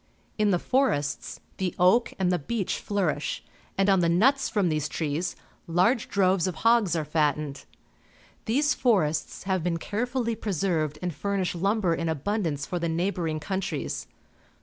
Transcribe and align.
In 0.39 0.49
the 0.49 0.57
forests 0.57 1.41
the 1.57 1.75
oak 1.77 2.11
and 2.17 2.31
the 2.31 2.39
beech 2.39 2.79
flourish, 2.79 3.43
and 3.77 3.87
on 3.87 3.99
the 3.99 4.09
nuts 4.09 4.49
from 4.49 4.67
these 4.67 4.89
trees 4.89 5.35
large 5.67 6.09
droves 6.09 6.47
of 6.47 6.55
hogs 6.65 6.95
are 6.95 7.05
fattened. 7.05 7.65
These 8.45 8.73
forests 8.73 9.43
have 9.43 9.63
been 9.63 9.77
carefully 9.77 10.35
preserved 10.35 10.97
and 11.03 11.13
furnish 11.13 11.53
lumber 11.53 11.93
in 11.93 12.09
abundance 12.09 12.65
for 12.65 12.79
the 12.79 12.89
neighbouring 12.89 13.39
countries. 13.39 14.07